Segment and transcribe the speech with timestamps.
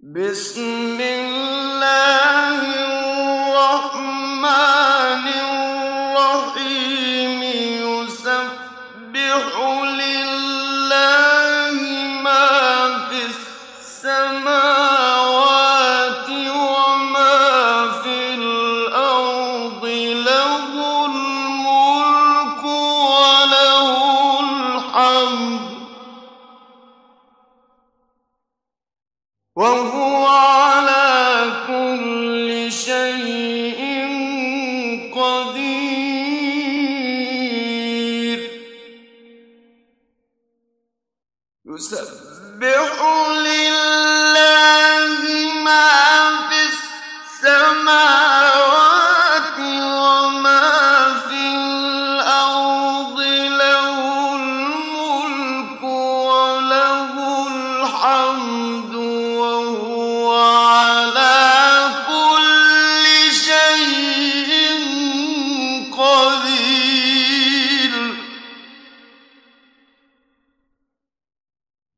[0.00, 2.62] بسم الله
[3.50, 4.46] الرحمن
[6.06, 7.42] الرحيم
[7.82, 9.42] يسبح
[9.98, 11.78] لله
[12.22, 12.46] ما
[13.10, 13.26] في
[13.82, 14.68] السماوات
[16.46, 19.84] وما في الأرض
[20.30, 20.66] له
[21.06, 23.90] الملك وله
[24.40, 25.77] الحمد
[29.58, 33.80] وهو على كل شيء
[35.18, 35.98] قدير.
[41.66, 42.92] يسبح
[43.46, 45.08] لله
[45.66, 45.90] ما
[46.48, 48.27] في السماوات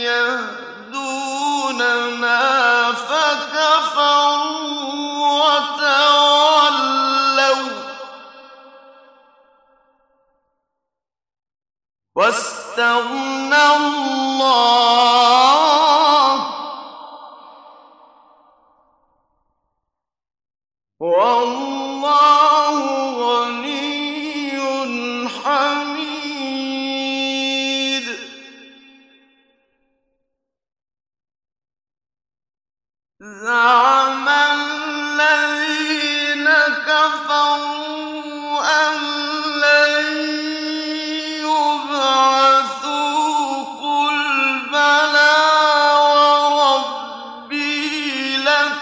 [0.00, 0.59] يهتدي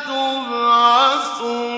[0.08, 1.77] تبعثون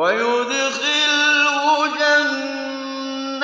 [0.00, 1.64] ويدخله
[2.00, 3.40] جنات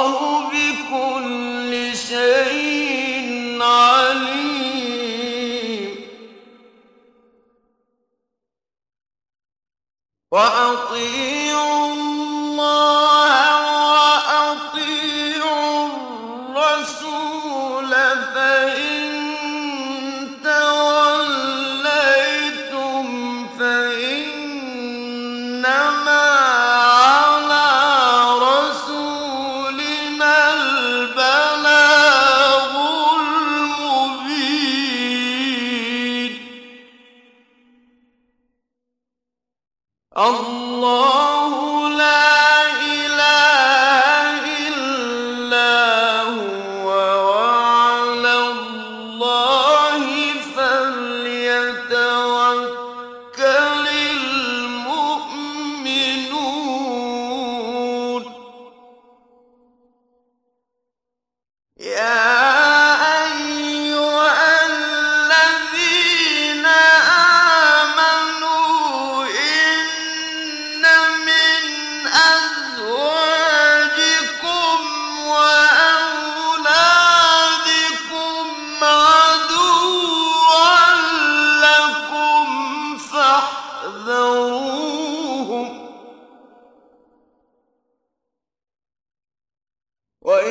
[10.31, 11.30] وأطيعوا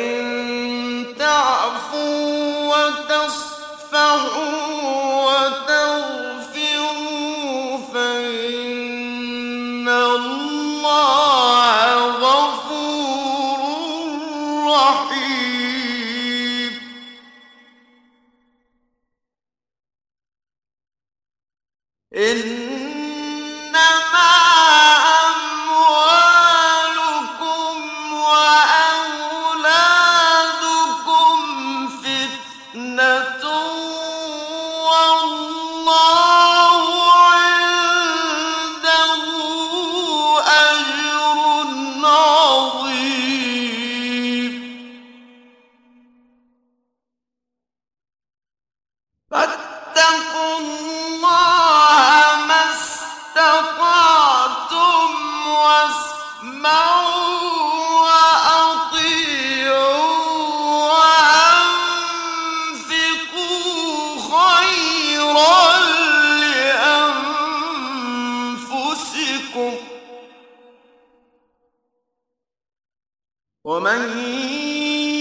[0.01, 4.60] وإن تعفوا وتصفحوا
[73.65, 74.19] ومن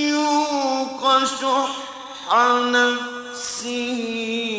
[0.07, 1.75] يوق شح
[2.71, 4.58] نفسه